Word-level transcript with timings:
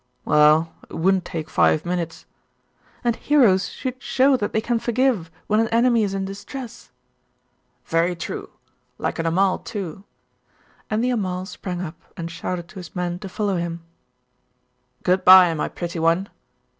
'Well, 0.25 0.73
it 0.89 0.95
wouldn't 0.95 1.25
take 1.25 1.47
five 1.47 1.85
minutes.' 1.85 2.25
'And 3.03 3.15
heroes 3.17 3.69
should 3.69 4.01
show 4.01 4.35
that 4.35 4.51
they 4.51 4.59
can 4.59 4.79
forgive 4.79 5.29
when 5.45 5.59
an 5.59 5.67
enemy 5.67 6.01
is 6.03 6.15
in 6.15 6.25
distress.' 6.25 6.89
'Very 7.85 8.15
true! 8.15 8.49
Like 8.97 9.19
an 9.19 9.27
Amal 9.27 9.59
too!' 9.59 10.03
And 10.89 11.03
the 11.03 11.11
Amal 11.11 11.45
sprang 11.45 11.81
up 11.81 12.01
and 12.17 12.31
shouted 12.31 12.67
to 12.69 12.79
his 12.79 12.95
men 12.95 13.19
to 13.19 13.29
follow 13.29 13.57
him. 13.57 13.83
'Good 15.03 15.23
bye, 15.23 15.53
my 15.53 15.67
pretty 15.69 15.99
one. 15.99 16.29